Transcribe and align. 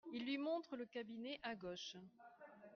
Il 0.13 0.25
lui 0.25 0.39
montre 0.39 0.77
le 0.77 0.87
cabinet 0.87 1.39
à 1.43 1.53
gauche. 1.53 1.95